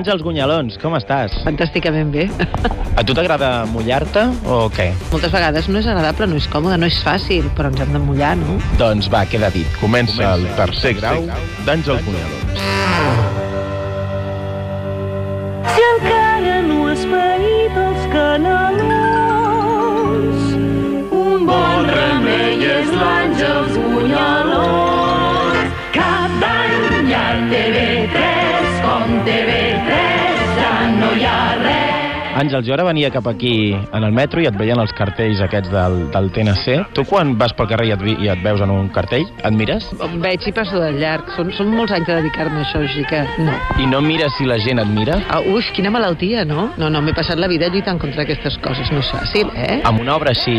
[0.00, 1.34] Àngels Gunyalons, com estàs?
[1.44, 2.22] Fantàsticament bé.
[2.96, 4.86] A tu t'agrada mullar-te o què?
[5.10, 8.00] Moltes vegades no és agradable, no és còmode, no és fàcil, però ens hem de
[8.00, 8.56] mullar, no?
[8.80, 9.68] Doncs va, queda dit.
[9.82, 11.28] Comença el tercer grau
[11.66, 12.64] d'Àngels Gunyalons.
[15.74, 18.88] Si encara no has paït els canelons,
[21.20, 25.60] un bon remei és l'Àngels Bunyalons.
[25.92, 28.18] Cada any a TV3,
[28.88, 29.49] com TV3
[32.40, 35.68] Àngels, jo ara venia cap aquí en el metro i et veien els cartells aquests
[35.74, 36.76] del, del TNC.
[36.96, 39.90] Tu quan vas pel carrer i et, i et veus en un cartell, et mires?
[40.00, 41.28] Em veig i passo de llarg.
[41.36, 43.58] Són, són molts anys de dedicar-me a això, així que no.
[43.82, 45.18] I no mires si la gent et mira?
[45.28, 46.70] Ah, ui, quina malaltia, no?
[46.80, 48.88] No, no, m'he passat la vida lluitant contra aquestes coses.
[48.94, 49.82] No és fàcil, eh?
[49.90, 50.56] Amb una obra així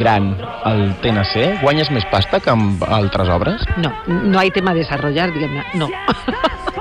[0.00, 0.34] gran,
[0.68, 3.64] al TNC, guanyes més pasta que amb altres obres?
[3.80, 5.64] No, no hay tema a desarrollar, diguem-ne.
[5.80, 5.88] No.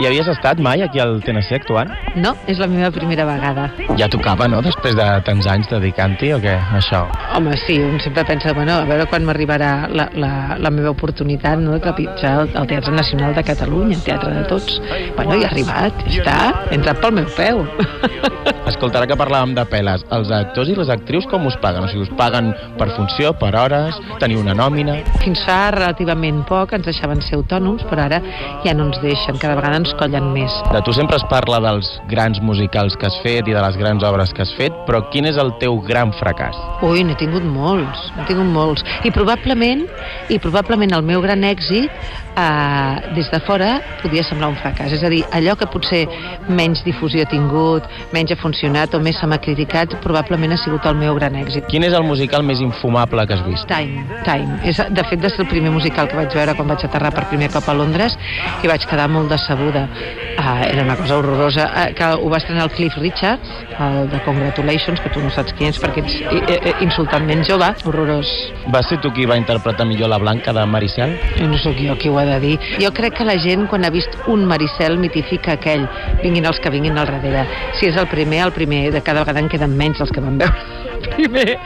[0.01, 1.91] Hi havies estat mai aquí al TNC actuant?
[2.17, 3.67] No, és la meva primera vegada.
[3.99, 7.03] Ja tocava, no?, després de tants anys dedicant-hi o què, això?
[7.37, 11.61] Home, sí, un sempre pensa, bueno, a veure quan m'arribarà la, la, la meva oportunitat
[11.61, 14.79] no, de trepitjar el, el Teatre Nacional de Catalunya, el teatre de tots.
[15.19, 16.39] Bueno, ja ha arribat, ja està,
[16.71, 17.61] he entrat pel meu peu.
[18.71, 21.85] Escolta, ara que parlàvem de peles, els actors i les actrius com us paguen?
[21.85, 24.97] O sigui, us paguen per funció, per hores, teniu una nòmina...
[25.21, 28.21] Fins fa relativament poc ens deixaven ser autònoms, però ara
[28.65, 30.53] ja no ens deixen, cada vegada ens collen més.
[30.71, 34.03] De tu sempre es parla dels grans musicals que has fet i de les grans
[34.07, 36.57] obres que has fet, però quin és el teu gran fracàs?
[36.87, 38.85] Ui, n'he tingut molts, n'he tingut molts.
[39.07, 39.85] I probablement,
[40.29, 41.89] i probablement el meu gran èxit
[42.35, 44.93] eh, des de fora podia semblar un fracàs.
[44.95, 46.03] És a dir, allò que potser
[46.49, 50.85] menys difusió ha tingut, menys ha funcionat o més se m'ha criticat, probablement ha sigut
[50.89, 51.67] el meu gran èxit.
[51.71, 53.67] Quin és el musical més infumable que has vist?
[53.71, 54.59] Time, Time.
[54.67, 57.27] És, de fet, va ser el primer musical que vaig veure quan vaig aterrar per
[57.31, 58.17] primer cop a Londres
[58.63, 59.80] i vaig quedar molt decebuda.
[59.85, 61.67] Uh, era una cosa horrorosa.
[61.69, 65.53] Uh, que ho va estrenar el Cliff Richards, el de Congratulations, que tu no saps
[65.57, 67.71] qui és perquè ets i, i, insultantment jove.
[67.85, 68.31] Horrorós.
[68.73, 71.17] Va ser tu qui va interpretar millor la Blanca de Maricel?
[71.37, 72.55] Jo no sóc jo qui ho ha de dir.
[72.81, 75.87] Jo crec que la gent, quan ha vist un Maricel, mitifica aquell.
[76.23, 77.47] Vinguin els que vinguin al darrere.
[77.79, 78.87] Si és el primer, el primer.
[78.91, 81.57] De cada vegada en queden menys els que van veure primer.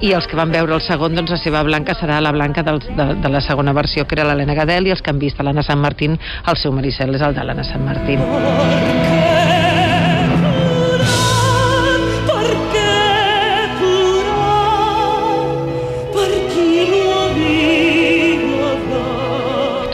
[0.00, 2.80] I els que van veure el segon, doncs la seva Blanca serà la Blanca del,
[2.84, 5.66] de, de la segona versió, que era l'Helena Gadel, i els que han vist l'Anna
[5.66, 8.22] Sant Martín, el seu Maricel és el de l'Anna Sant Martín.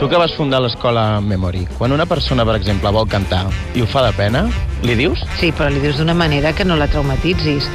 [0.05, 3.87] Tu que vas fundar l'escola Memory, quan una persona, per exemple, vol cantar i ho
[3.89, 4.43] fa de pena,
[4.85, 5.23] li dius?
[5.39, 7.67] Sí, però li dius d'una manera que no la traumatitzis.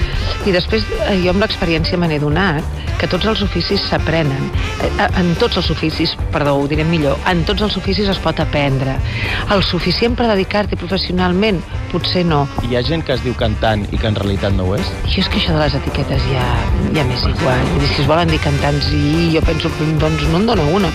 [0.47, 2.65] I després, eh, jo amb l'experiència me n'he donat
[3.01, 4.51] que tots els oficis s'aprenen.
[4.85, 8.39] Eh, En tots els oficis, perdó, ho diré millor, en tots els oficis es pot
[8.41, 8.95] aprendre.
[9.53, 11.61] El suficient per dedicar-t'hi professionalment?
[11.91, 12.45] Potser no.
[12.69, 14.87] Hi ha gent que es diu cantant i que en realitat no ho és?
[15.11, 16.45] Jo és que això de les etiquetes ja,
[16.95, 17.65] ja m'és igual.
[17.73, 20.93] Vull dir, si es volen dir cantants i jo penso, doncs no en dona una.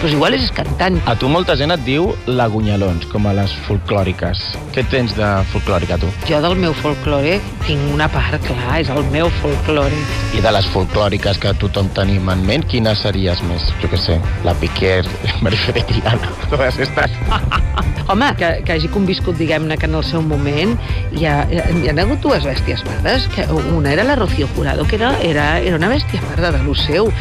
[0.00, 0.98] Doncs igual és cantant.
[1.06, 4.42] A tu molta gent et diu la Gunyalons, com a les folclòriques.
[4.74, 6.10] Què tens de folclòrica, tu?
[6.28, 10.00] Jo del meu folklore tinc una part, clar, és el meu folklore.
[10.36, 13.68] I de les folclòriques que tothom tenim en ment, quines series més?
[13.82, 15.02] Jo què sé, la Piquer,
[15.44, 17.18] Marifé Tirana, totes estas.
[18.10, 20.72] Home, que, que hagi conviscut, diguem-ne, que en el seu moment
[21.14, 24.98] hi ha, hi ha hagut dues bèsties pardes, que una era la Rocío Jurado, que
[24.98, 27.12] era, era, era una bèstia parda de lo seu,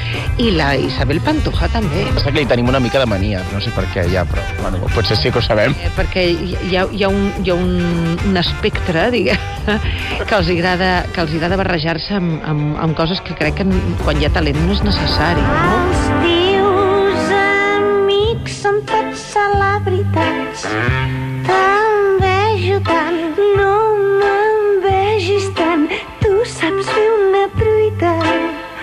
[0.41, 2.07] i la Isabel Pantoja també.
[2.15, 4.81] Passa que li tenim una mica de mania, no sé per què ja, però bueno,
[4.95, 5.77] potser sí que ho sabem.
[5.77, 7.75] Eh, perquè hi ha, hi ha, un, hi ha un,
[8.29, 9.44] un espectre, diguem,
[10.28, 13.67] que els agrada, que els agrada barrejar-se amb, amb, amb coses que crec que
[14.03, 15.75] quan hi ha talent no és necessari, no?
[15.79, 20.68] Els teus amics són tots celebritats.
[20.69, 20.98] T'envejo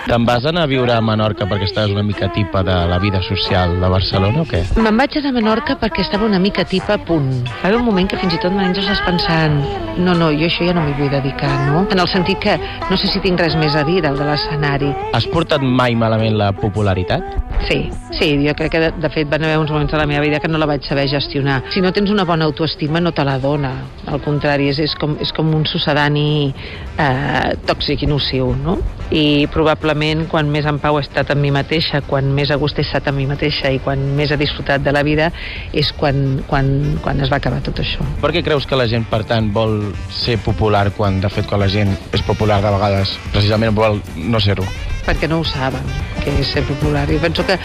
[0.07, 3.19] Te'n vas anar a viure a Menorca perquè estaves una mica tipa de la vida
[3.25, 4.61] social de Barcelona o què?
[4.79, 7.33] Me'n vaig anar a Menorca perquè estava una mica tipa a punt.
[7.49, 9.59] Va haver un moment que fins i tot menys estàs pensant
[9.97, 11.83] no, no, jo això ja no m'hi vull dedicar, no?
[11.91, 12.55] En el sentit que
[12.87, 14.91] no sé si tinc res més a dir del de l'escenari.
[15.17, 17.25] Has portat mai malament la popularitat?
[17.67, 17.79] Sí,
[18.15, 20.39] sí, jo crec que de, de fet van haver uns moments de la meva vida
[20.39, 21.63] que no la vaig saber gestionar.
[21.73, 23.73] Si no tens una bona autoestima no te la dona.
[24.07, 28.77] Al contrari, és, és, com, és com un sucedani eh, tòxic i nociu, no?
[29.11, 32.79] I probablement quan més en pau he estat amb mi mateixa, quan més a gust
[32.79, 35.29] he estat amb mi mateixa i quan més he disfrutat de la vida
[35.71, 38.03] és quan, quan, quan es va acabar tot això.
[38.21, 39.79] Per què creus que la gent, per tant, vol
[40.11, 44.43] ser popular quan, de fet, quan la gent és popular de vegades, precisament vol no
[44.43, 44.67] ser-ho?
[45.07, 45.85] perquè no ho saben,
[46.19, 47.05] que és ser popular.
[47.07, 47.55] Jo penso que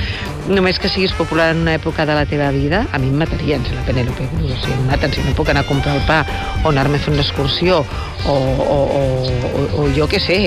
[0.47, 3.65] només que siguis popular en una època de la teva vida, a mi em matarien
[3.67, 6.07] si la Penélope Cruz, o sigui, em maten si no puc anar a comprar el
[6.07, 6.21] pa
[6.63, 9.03] o anar-me a fer una excursió o, o, o,
[9.51, 10.39] o, o jo què sé,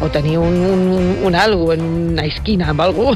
[0.00, 3.12] o tenir un, un, un algo en una esquina amb algú.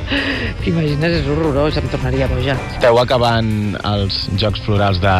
[0.64, 1.18] T'imagines?
[1.20, 2.56] És horrorós, em tornaria boja.
[2.76, 3.50] Esteu acabant
[3.84, 5.16] els Jocs Florals de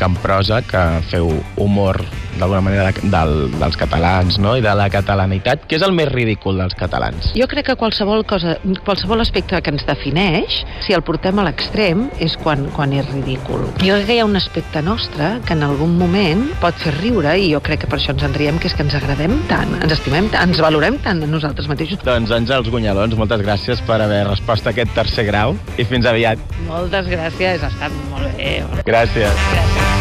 [0.00, 0.82] Camprosa, que
[1.12, 2.02] feu humor
[2.38, 4.54] d'alguna manera de, del, dels catalans no?
[4.58, 5.66] i de la catalanitat.
[5.68, 7.32] Què és el més ridícul dels catalans?
[7.38, 8.56] Jo crec que qualsevol cosa,
[8.86, 13.66] qualsevol aspecte que ens defineix, si el portem a l'extrem, és quan, quan és ridícul.
[13.82, 17.36] Jo crec que hi ha un aspecte nostre que en algun moment pot fer riure,
[17.38, 19.76] i jo crec que per això ens en riem, que és que ens agradem tant,
[19.80, 22.02] ens estimem tant, ens valorem tant a nosaltres mateixos.
[22.06, 26.40] Doncs Àngels Gunyalons, moltes gràcies per haver respost a aquest tercer grau i fins aviat.
[26.68, 28.60] Moltes gràcies, ha estat molt bé.
[28.88, 29.48] Gràcies.
[29.52, 29.91] Gràcies.